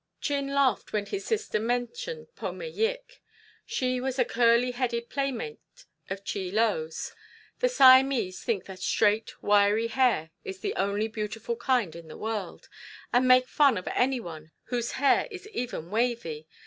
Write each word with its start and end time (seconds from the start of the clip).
Chin 0.19 0.47
laughed 0.55 0.93
when 0.93 1.05
his 1.05 1.27
sister 1.27 1.59
mentioned 1.59 2.33
Pome 2.35 2.61
Yik. 2.61 3.19
She 3.67 4.01
was 4.01 4.17
a 4.17 4.25
curly 4.25 4.71
headed 4.71 5.11
playmate 5.11 5.85
of 6.09 6.23
Chie 6.23 6.49
Lo's. 6.49 7.13
The 7.59 7.69
Siamese 7.69 8.41
think 8.43 8.65
that 8.65 8.79
straight, 8.79 9.43
wiry 9.43 9.89
hair 9.89 10.31
is 10.43 10.61
the 10.61 10.73
only 10.73 11.07
beautiful 11.07 11.55
kind 11.55 11.95
in 11.95 12.07
the 12.07 12.17
world, 12.17 12.67
and 13.13 13.27
make 13.27 13.47
fun 13.47 13.77
of 13.77 13.87
any 13.89 14.19
one 14.19 14.49
whose 14.63 14.93
hair 14.93 15.27
is 15.29 15.47
even 15.49 15.91
wavy. 15.91 16.47